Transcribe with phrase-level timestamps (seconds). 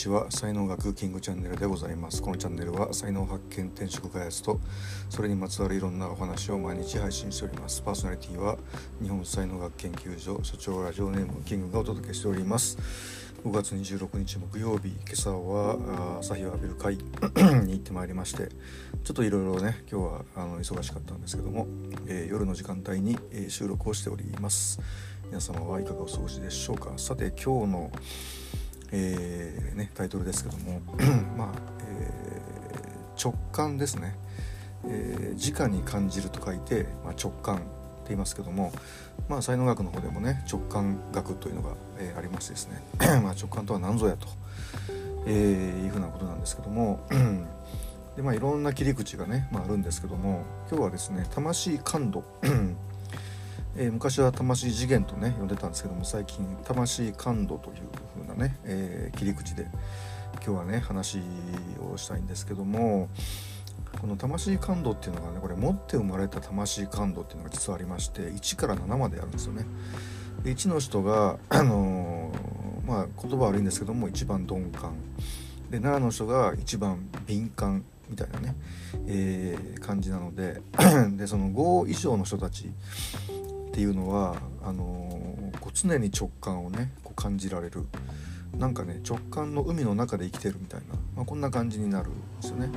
[0.00, 0.30] ちは。
[0.30, 2.22] 才能学キングチャンネルでございます。
[2.22, 4.58] このチャンネルは才能発見転職開発と
[5.10, 7.82] それにまつわるいろんなお話を毎日配信しております。
[7.82, 8.56] パーソナリティは
[9.02, 12.78] 日本才能学研究所所長ラジオネームキングがお届けしております。
[13.44, 16.94] 5月26日木曜日今朝は朝日を浴びる会
[17.64, 18.48] に行ってまいりまして
[19.02, 21.66] ちょっといろいろね今日はあの忙しかったんですけども、
[22.06, 24.80] えー、夜の時間帯に、えー、収録をしております。
[25.26, 26.92] 皆様はいかがお過ごしでしょうか。
[26.96, 27.90] さて今日の
[28.92, 30.80] えー、ね、タイトルですけども
[31.36, 31.48] まあ、
[31.88, 34.16] えー、直感ですね、
[34.86, 37.64] えー、直に感じると書いて、まあ、直感って
[38.08, 38.72] 言いますけども、
[39.28, 42.82] まあ、才能学の方でもね直感学というのが、えありましてですね
[43.22, 44.26] ま直感とは何ぞやと、
[45.26, 47.00] えいうふうなことなんですけども
[48.16, 52.24] でまあいろんな切り口がね、まあ、あるんですけども今日はですね魂感度
[53.76, 57.76] えー、昔は魂次元とね呼んでたんですけども最近魂感度という
[58.16, 59.66] 風なね、えー、切り口で
[60.44, 61.20] 今日はね話
[61.92, 63.08] をしたいんですけども
[64.00, 69.66] この魂感度っていうのがねこれ持って生まれた魂感度っていうのが実はありまして1から7まであるんですよね。
[70.42, 74.94] で1の人が、 あのー、まあ、言葉悪いんですけども一番鈍感
[75.68, 78.56] で7の人が一番敏感みたいなね、
[79.06, 80.62] えー、感じなので
[81.16, 82.70] でその5以上の人たち
[83.70, 87.86] っていうのはあのー、こう常に直感をねこう感じられる
[88.58, 92.68] なんかね直感の海の中で生きてるみたいな、まあ、こんな感じになるんですよね。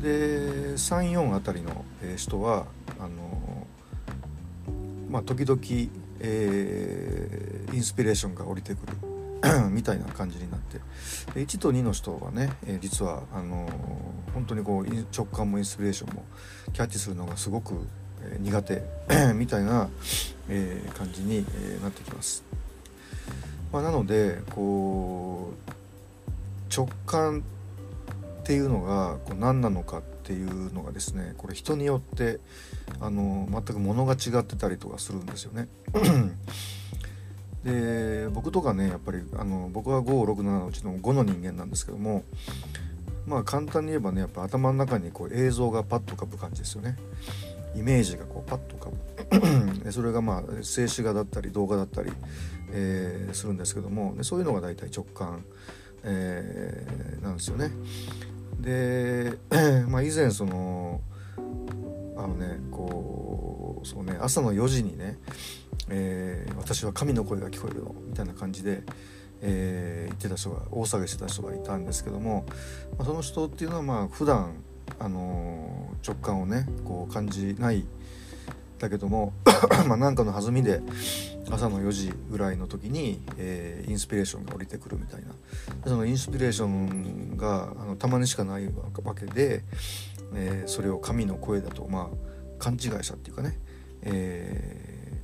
[0.00, 2.66] で34あたりの、え、人は
[2.98, 5.60] あのー、まあ、時々、
[6.20, 8.96] えー、インスピレーションが降りてくる
[9.70, 10.78] みたいな感じになって
[11.34, 13.68] で1と2の人はね、え、実はあの、
[14.32, 16.24] 本当にこう直感もインスピレーションも
[16.72, 17.74] キャッチするのがすごく
[18.40, 18.82] 苦手
[19.34, 19.88] みたいな、
[20.48, 22.44] えー、感じに、え、なってきます。
[23.72, 27.42] まあ、なのでこう直感
[28.44, 32.38] っていうのがこう何なのかっていうのがですねこれ人によって
[33.00, 35.68] あの全くものが違ってたりとかするんですよね。
[37.64, 42.22] で僕とかねやっぱりあの僕は567のうちの5の人間なんですけども
[43.26, 46.96] まあ簡単に言えばねやっぱ頭の中にこう映像がパッと浮かぶ感じですよね。
[47.74, 52.12] イメージがこうパッと浮かぶ それがまあ静止画だったり動画だったり、
[52.70, 55.44] えー、するんですけどもでそういうのが大体直感、
[56.02, 57.70] えー、なんですよね。
[58.60, 59.38] で、
[59.88, 61.00] まあ、以前その
[62.16, 65.18] あのねこうそうね朝の4時にね、
[65.88, 68.82] えー、私は神の声が聞こえるのみたいな感じで、
[69.40, 72.46] えー、言ってた人が大騒ぎしてた人がいたんですけども、
[72.96, 74.54] まあ、その人っていうのはまあ普段
[74.98, 77.84] あのー、直感をねこう感じない。
[78.78, 79.32] だけども
[79.86, 80.82] まあなんかの弾みで
[81.50, 85.28] 朝の4時ぐらいの時に、えー、インスピレーションが降りてくるみたいな。
[85.86, 89.62] そのインスピレーションがあのたまにしかないわけで、
[90.34, 92.16] えー、それを神の声だとまあ
[92.58, 93.58] 勘違いしたっていうかね、
[94.02, 95.22] え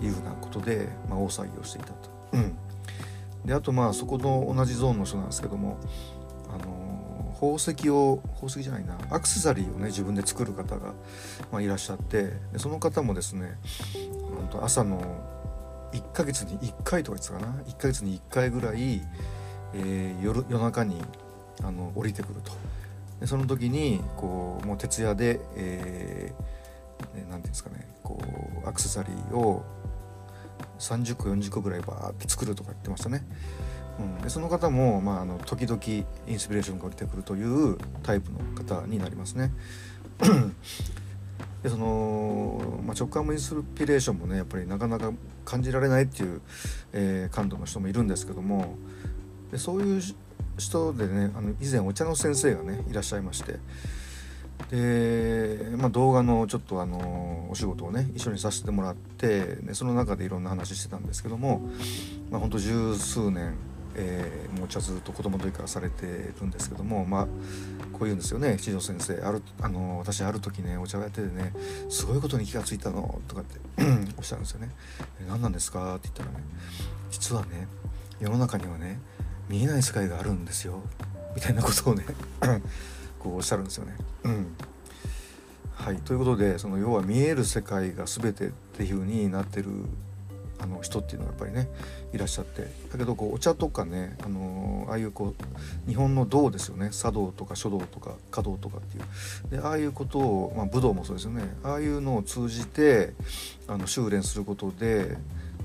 [0.00, 2.10] ー、いうふうなことで、まあ、大騒ぎをしていたと。
[2.32, 2.56] うん、
[3.44, 5.78] であとまあそこの同じゾーンの人なんですけども
[7.38, 10.94] 宝石を宝石じゃないなアクセサリーをね自分で作る方が、
[11.52, 13.58] まあ、いらっしゃってでその方もですね
[14.34, 15.02] 本当朝の
[15.92, 19.02] 1ヶ月に1回とか言ってたかな1ヶ月に1回ぐらい、
[19.74, 21.02] えー、夜夜中に
[21.62, 22.52] あの降りてくると
[23.20, 28.18] でその時にこうもう徹夜で、えー、て言うんですかねこ
[28.64, 29.62] うアクセサリーを
[30.78, 33.22] 30個40個ぐらいバーって作るとか言ってましたね。
[33.98, 35.80] うん、でその方も、まあ、あの時々
[36.26, 39.52] インスピレーションが降りてくるというタイプの方になりますね。
[41.62, 45.12] でその、まあ、直感もインスピレーションもねやっぱりなかなか
[45.44, 46.40] 感じられないっていう、
[46.92, 48.76] えー、感度の人もいるんですけども
[49.50, 50.02] でそういう
[50.58, 53.58] 人でねあの以前お茶の先生がねいらっしゃいまして
[54.70, 61.68] で、まあ、動画のちょっとあのお仕事をね一緒にさせてもらってでその中でいろんな話してたんですけども、
[62.30, 63.54] まあ、ほんと十数年
[63.98, 66.06] えー、もう茶ずっと子供の時からされて
[66.38, 67.24] るんですけどもまあ
[67.92, 68.56] こう言うんですよね。
[68.58, 71.52] 七条先生あるあの私ある時ねお茶をやっててね
[71.88, 73.58] すごいことに気が付いたのとかって
[74.18, 74.70] おっしゃるんですよね。
[75.28, 75.96] 何なんですか？
[75.96, 76.44] って言ったらね
[77.10, 77.66] 実はね
[78.20, 79.00] 世の中にはね
[79.48, 80.82] 見えない世界があるんですよ。
[81.34, 82.04] みたいなことをね
[83.18, 83.96] こうおっしゃるんですよね。
[84.24, 84.46] うん。
[85.74, 89.68] はい、ということでその要は見える世界が全てっていう風になってる
[90.66, 91.68] あの人っていうのがやっぱりね
[92.12, 92.62] いらっしゃって。
[92.90, 96.90] だけどこうお茶とかね、あのー、ああいうこう日本の道ですよね。
[96.90, 99.04] 茶道とか書道とか華道とかっていう。
[99.50, 101.56] でああいうことを、まあ、武道もそうですよね。
[101.62, 103.14] ああいうのを通じて
[103.68, 105.16] あの修練することで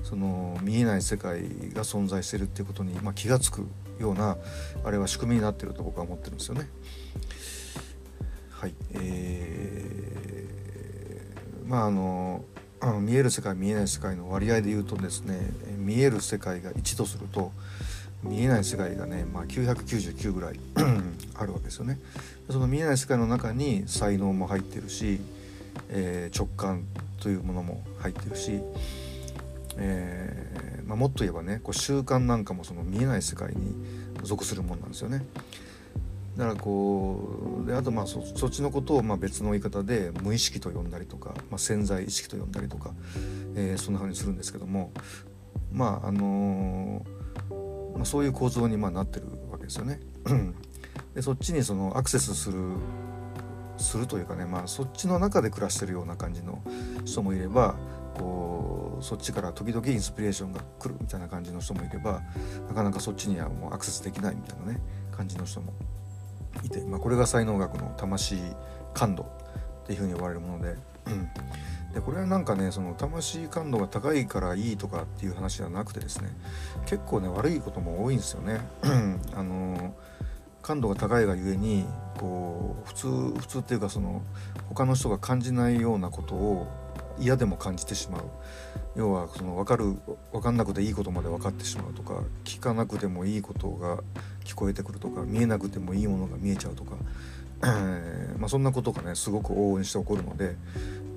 [0.04, 3.66] その見えない世界が存在してるっていうことに、まあ、気が付く
[4.00, 4.36] ような
[4.84, 6.68] あれは仕組みになってると僕は思ってるんですよね。
[8.50, 8.74] はい。
[8.92, 12.44] えー、まああの
[12.82, 15.38] あの見える世界見えない世界の割合で言うとですね
[15.78, 17.52] 見える世界が1とすると
[18.24, 20.58] 見えない世界がね、まあ、999ぐらい
[21.38, 21.98] あるわけですよね。
[22.50, 25.20] その見えない世界の中に才能も入ってるし、
[25.90, 26.84] えー、直感
[27.20, 28.60] というものも入ってるし、
[29.76, 33.74] えー、まあ、もっと言えばねこう習慣なんかもその見えない世界に
[34.22, 35.24] 属するものなんですよね。
[36.36, 42.92] だからこうであとまあそっちのことをまあ別の言い方で無意識と呼んだりとか、まあ、潜在意識と呼んだりとか、
[43.54, 44.92] えー、そんなふうにするんですけども
[45.70, 50.00] まああのー、まあ、そういう構造にまあなってるわけですよね。
[51.14, 52.76] でそっちにそのアクセスする
[53.76, 56.62] するというかね、まあ、そっちの中で暮らしてるような感じの
[57.04, 57.74] 人もいれば
[58.14, 62.22] こうそっちから時々インスピレーションが来るみたいな感じの人もいれば
[62.68, 64.80] なかなかそっちにはもうアクセスできないみたいなね
[65.10, 65.72] 感じの人も
[66.64, 68.38] いて、まあ、これが才能学の魂
[68.94, 70.76] 感度っていうふうに呼ばれるもので。
[71.06, 71.30] うん
[71.92, 76.30] でこれはなんかねその魂感度が高いからいいとかっていう話ではなくてですね
[76.86, 78.60] 結構ね悪いことも多いんですよね。
[79.36, 79.94] あの
[80.62, 81.84] 感度が高いがゆえに
[82.18, 83.06] こう普通
[83.40, 84.22] 普通っていうかその
[84.68, 86.66] 他の人が感じないようなことを
[87.18, 88.22] 嫌でも感じてしまう
[88.94, 89.96] 要はその分かる
[90.32, 93.98] 分かんなくていいことまで分かってしまうとか聞かなくてもいいことが
[94.44, 96.96] 聞こえてくるとか見えなくてもいいものが見えちゃうとか、
[98.38, 100.56] まあ、そんなことがねすごく応援して起こるので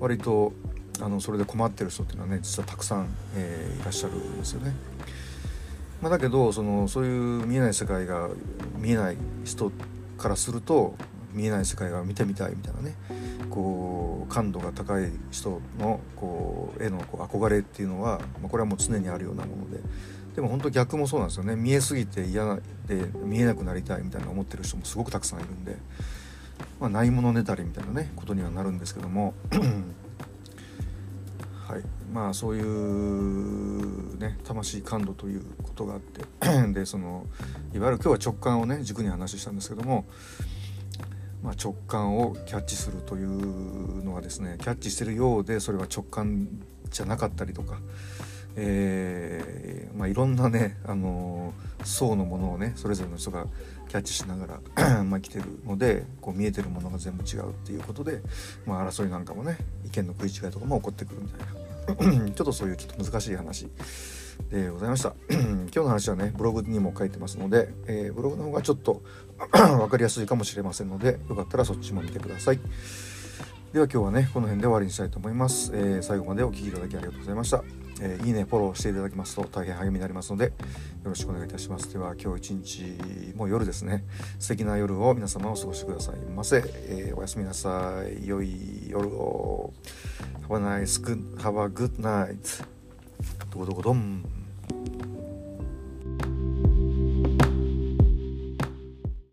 [0.00, 0.52] 割と
[1.00, 4.72] あのそれで困ってる人っていうのはね実はたくさん、えー、いらっしゃるんですよね。
[6.00, 8.28] まあ、だけどそのそういう見えない世界が
[8.78, 9.72] 見えない人
[10.18, 10.94] からすると
[11.32, 12.94] 見えない世界が見てみたいみたいなね
[13.50, 19.80] こう感度が高い人のこう絵のこう憧れっていうのは、まあ、これはもう常にあるようなもので。
[20.36, 21.56] でも本当逆もそうなんですよね。
[21.56, 22.56] 見えすぎて嫌
[22.86, 25.78] で見えなくなりたいみたいな思ってる人もすごくたくさんいるんで、
[26.78, 29.32] まあ、ないものねだりみたいなねことにはなるんですけども。
[31.66, 31.82] はい。
[32.12, 36.22] まあそういうね魂感度ということがあって。
[36.74, 37.24] でその
[37.74, 40.04] いわゆる今日は直感をね軸に話したんですけども、
[41.42, 46.48] まあ、直感をキャッチするというのはですねキャッチしてるようでそれは直感
[46.90, 47.78] じゃなかったりとか、
[48.56, 51.52] えー、まあ、いろんなね、あの
[51.84, 53.46] 層のものをねそれぞれの人が
[53.88, 58.20] キャッチしながら ま来てるのでこう見えてるものが全部違うっていうことで、
[58.66, 61.66] まあ、争いなんかもね意見の食い違いとかも起こってくるみたいな。
[62.34, 63.68] ちょっとそういうちょっと難しい話
[64.50, 65.14] でございました。
[65.30, 69.02] 今日の話はねブログにも書いてますので、えー、ブログの方がちょっと
[69.50, 72.60] 分かりやすいかもしれませんのでよかったらそっちも見てください。
[73.72, 77.62] では今日はねこの辺で終わりにしたいと思います、えー、最後までお聴きいただきありがとうございました。
[78.00, 80.52] えー、いいねフォローしていただきますと大変励みになりますのでよ
[81.04, 81.92] ろしくお願いいたします。
[81.92, 84.04] では今日一日も夜ですね。
[84.38, 88.26] 素敵な夜を皆様お過ごしくださいませ、え、おやすみなさい。
[88.26, 89.72] 良い夜を。
[90.48, 92.75] Have a nice good have a good night.
[93.50, 94.35] どこどこどん。